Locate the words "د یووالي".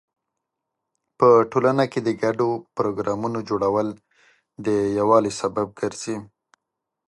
4.65-5.31